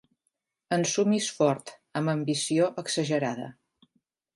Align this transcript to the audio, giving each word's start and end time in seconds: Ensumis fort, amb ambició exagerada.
Ensumis 0.77 1.29
fort, 1.41 1.75
amb 2.03 2.13
ambició 2.17 2.71
exagerada. 2.87 3.51